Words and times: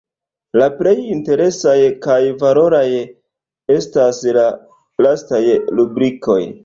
La 0.59 0.67
plej 0.77 0.93
interesaj 1.15 1.75
kaj 2.05 2.17
valoraj 2.45 2.87
estas 3.77 4.23
la 4.39 4.47
lastaj 5.09 5.43
rubrikoj. 5.81 6.41